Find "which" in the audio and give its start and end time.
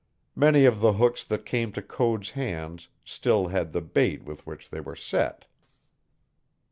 4.47-4.71